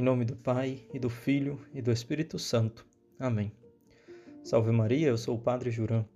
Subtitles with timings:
[0.00, 2.86] Em nome do Pai, e do Filho, e do Espírito Santo.
[3.18, 3.52] Amém.
[4.42, 6.06] Salve Maria, eu sou o Padre Juran.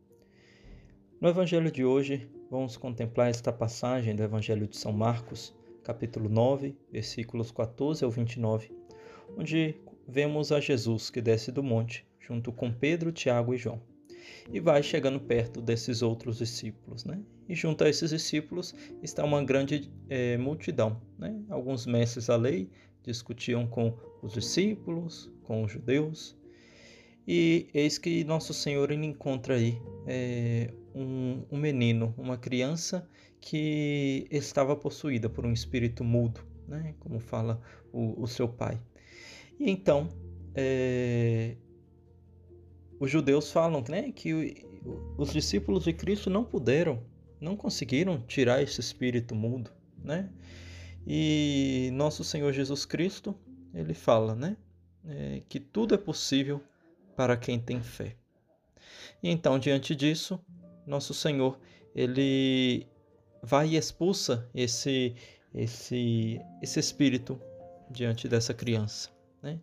[1.20, 6.74] No Evangelho de hoje, vamos contemplar esta passagem do Evangelho de São Marcos, capítulo 9,
[6.90, 8.72] versículos 14 ao 29,
[9.36, 9.74] onde
[10.08, 13.82] vemos a Jesus que desce do monte, junto com Pedro, Tiago e João,
[14.50, 17.20] e vai chegando perto desses outros discípulos, né?
[17.46, 21.38] E junto a esses discípulos está uma grande é, multidão, né?
[21.50, 22.70] Alguns mestres da lei
[23.04, 26.36] discutiam com os discípulos, com os judeus,
[27.26, 33.08] e eis que nosso Senhor encontra aí é, um, um, menino, uma criança
[33.40, 36.94] que estava possuída por um espírito mudo, né?
[37.00, 37.60] como fala
[37.92, 38.78] o, o seu pai.
[39.58, 40.08] E então,
[40.54, 41.56] é,
[43.00, 44.64] os judeus falam né, que
[45.16, 47.02] os discípulos de Cristo não puderam,
[47.40, 49.70] não conseguiram tirar esse espírito mudo,
[50.02, 50.30] né?
[51.06, 53.34] E nosso Senhor Jesus Cristo,
[53.74, 54.56] ele fala, né?
[55.06, 56.62] É, que tudo é possível
[57.14, 58.16] para quem tem fé.
[59.22, 60.40] E então, diante disso,
[60.86, 61.58] nosso Senhor,
[61.94, 62.86] ele
[63.42, 65.14] vai e expulsa esse,
[65.54, 67.38] esse, esse espírito
[67.90, 69.10] diante dessa criança.
[69.42, 69.60] Né?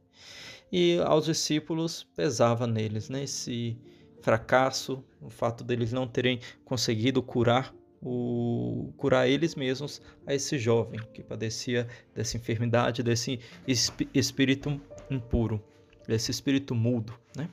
[0.72, 3.24] E aos discípulos pesava neles né?
[3.24, 3.78] esse
[4.22, 11.00] fracasso, o fato deles não terem conseguido curar o curar eles mesmos a esse jovem
[11.14, 13.40] que padecia dessa enfermidade, desse
[14.14, 15.62] espírito impuro,
[16.08, 17.50] desse espírito mudo, né?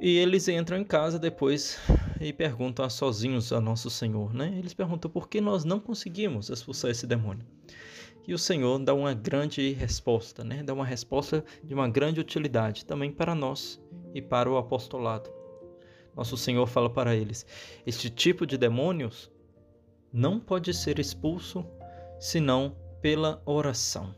[0.00, 1.78] E eles entram em casa depois
[2.20, 4.54] e perguntam a sozinhos a nosso Senhor, né?
[4.58, 7.46] Eles perguntam por que nós não conseguimos expulsar esse demônio.
[8.26, 10.62] E o Senhor dá uma grande resposta, né?
[10.62, 13.80] Dá uma resposta de uma grande utilidade também para nós
[14.14, 15.30] e para o apostolado.
[16.16, 17.46] Nosso Senhor fala para eles:
[17.86, 19.30] Este tipo de demônios
[20.12, 21.64] não pode ser expulso
[22.20, 24.14] senão pela oração.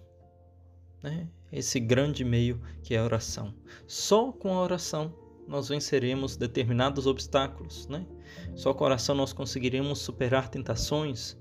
[1.02, 1.28] Né?
[1.50, 3.54] Esse grande meio que é a oração.
[3.86, 5.14] Só com a oração
[5.48, 7.86] nós venceremos determinados obstáculos.
[7.88, 8.06] Né?
[8.54, 11.36] Só com a oração nós conseguiremos superar tentações,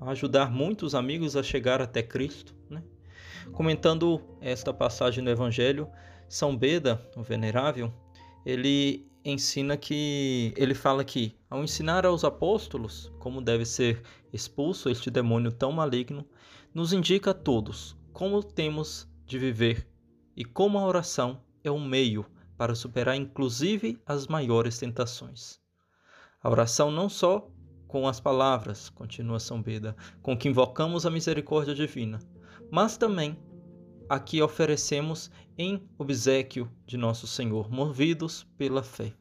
[0.00, 2.54] ajudar muitos amigos a chegar até Cristo.
[2.68, 2.82] Né?
[3.52, 5.88] Comentando esta passagem do Evangelho,
[6.28, 7.92] São Beda, o Venerável,
[8.44, 14.02] ele ensina que ele fala que ao ensinar aos apóstolos como deve ser
[14.32, 16.26] expulso este demônio tão maligno,
[16.74, 19.86] nos indica a todos como temos de viver
[20.36, 22.24] e como a oração é um meio
[22.56, 25.60] para superar inclusive as maiores tentações.
[26.42, 27.50] A oração não só
[27.86, 32.20] com as palavras, continua São Beda, com que invocamos a misericórdia divina,
[32.70, 33.36] mas também
[34.10, 39.12] aqui oferecemos em obsequio de nosso Senhor, movidos pela fé.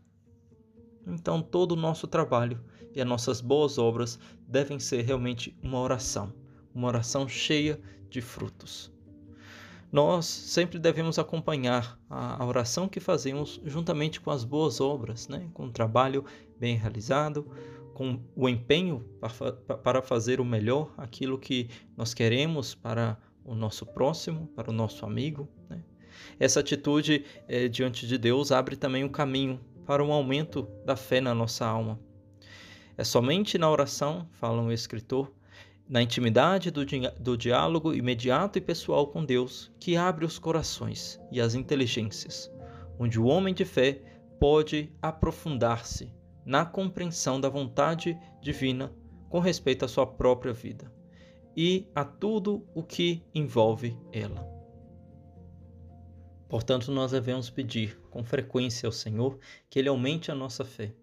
[1.06, 2.60] Então, todo o nosso trabalho
[2.96, 4.18] e as nossas boas obras
[4.48, 6.34] devem ser realmente uma oração,
[6.74, 7.80] uma oração cheia
[8.10, 8.92] de frutos.
[9.92, 15.50] Nós sempre devemos acompanhar a oração que fazemos juntamente com as boas obras, né?
[15.54, 16.26] com o trabalho
[16.60, 17.48] bem realizado,
[17.94, 19.06] com o empenho
[19.84, 25.06] para fazer o melhor, aquilo que nós queremos para o nosso próximo, para o nosso
[25.06, 25.50] amigo.
[25.68, 25.84] Né?
[26.40, 31.20] Essa atitude é, diante de Deus abre também um caminho para um aumento da fé
[31.20, 32.00] na nossa alma.
[32.96, 35.34] É somente na oração, fala um escritor,
[35.88, 41.20] na intimidade do, di do diálogo imediato e pessoal com Deus, que abre os corações
[41.32, 42.52] e as inteligências,
[43.00, 44.00] onde o homem de fé
[44.40, 46.14] pode aprofundar-se
[46.46, 48.94] na compreensão da vontade divina
[49.28, 50.99] com respeito à sua própria vida
[51.62, 54.48] e a tudo o que envolve ela.
[56.48, 59.38] Portanto, nós devemos pedir com frequência ao Senhor
[59.70, 60.94] que Ele aumente a nossa fé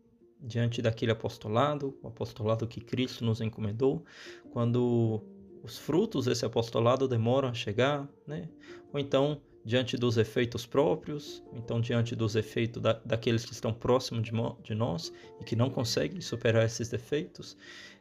[0.41, 4.03] diante daquele apostolado, o apostolado que Cristo nos encomendou,
[4.50, 5.22] quando
[5.62, 8.49] os frutos desse apostolado demoram a chegar, né?
[8.91, 13.75] ou então diante dos efeitos próprios, ou então diante dos efeitos da, daqueles que estão
[13.75, 17.59] próximos de, de, nós e que não conseguem superar esses defeitos,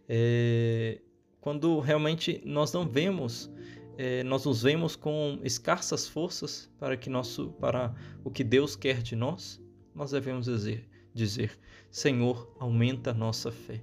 [0.08, 1.02] é,
[1.46, 3.52] quando realmente nós não vemos,
[4.00, 7.94] é, nós nos vemos com escassas forças para que nosso, para
[8.24, 9.62] o que Deus quer de nós,
[9.94, 11.52] nós devemos dizer, dizer:
[11.92, 13.80] Senhor, aumenta a nossa fé.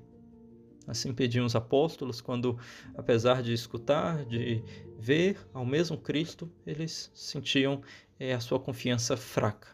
[0.88, 2.59] Assim pediam os apóstolos quando,
[2.97, 4.65] apesar de escutar, de
[4.99, 7.81] ver ao mesmo Cristo, eles sentiam
[8.19, 9.69] é, a sua confiança fraca,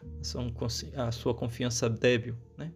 [0.95, 2.35] a sua confiança débil.
[2.55, 2.71] Né?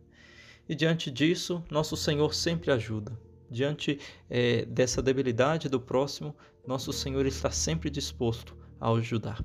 [0.67, 3.15] E diante disso, nosso Senhor sempre ajuda
[3.53, 6.35] diante é, dessa debilidade do próximo,
[6.67, 9.43] nosso Senhor está sempre disposto a ajudar.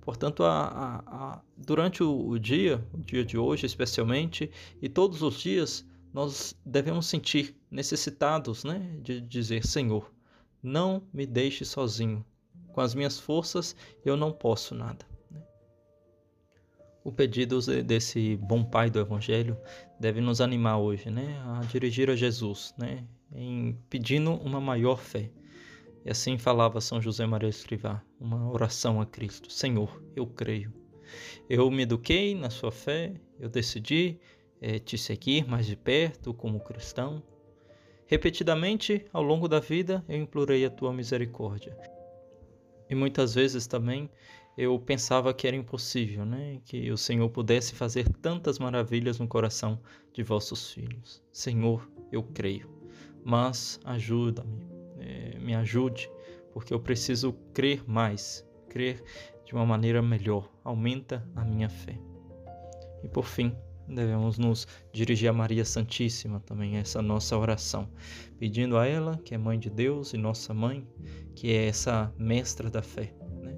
[0.00, 4.50] Portanto, a, a, a, durante o, o dia, o dia de hoje especialmente,
[4.80, 10.10] e todos os dias, nós devemos sentir necessitados né, de dizer: Senhor,
[10.62, 12.24] não me deixe sozinho
[12.72, 15.06] Com as minhas forças eu não posso nada.
[17.04, 19.56] O pedido desse bom pai do Evangelho
[19.98, 23.06] deve nos animar hoje, né, a dirigir a Jesus, né,
[23.38, 25.30] em pedindo uma maior fé.
[26.04, 30.72] E assim falava São José Maria Escrivá, uma oração a Cristo: Senhor, eu creio.
[31.48, 34.18] Eu me eduquei na sua fé, eu decidi
[34.60, 37.22] é, te seguir mais de perto como cristão.
[38.06, 41.76] Repetidamente, ao longo da vida, eu implorei a tua misericórdia.
[42.90, 44.10] E muitas vezes também
[44.56, 46.60] eu pensava que era impossível, né?
[46.64, 49.78] Que o Senhor pudesse fazer tantas maravilhas no coração
[50.12, 51.22] de vossos filhos.
[51.30, 52.68] Senhor, eu creio,
[53.24, 54.66] mas ajuda-me,
[54.98, 56.10] é, me ajude,
[56.52, 59.02] porque eu preciso crer mais, crer
[59.44, 60.50] de uma maneira melhor.
[60.64, 61.98] Aumenta a minha fé.
[63.02, 63.56] E por fim,
[63.88, 67.88] devemos nos dirigir a Maria Santíssima também, essa nossa oração,
[68.38, 70.86] pedindo a ela, que é mãe de Deus e nossa mãe,
[71.34, 73.14] que é essa mestra da fé.
[73.42, 73.56] Né?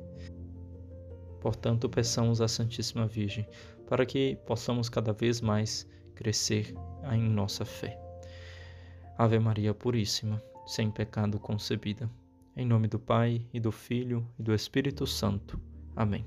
[1.40, 3.46] Portanto, peçamos à Santíssima Virgem
[3.88, 6.74] para que possamos cada vez mais crescer
[7.12, 7.98] em nossa fé.
[9.18, 12.10] Ave Maria Puríssima, sem pecado concebida.
[12.56, 15.60] Em nome do Pai, e do Filho, e do Espírito Santo.
[15.94, 16.24] Amém.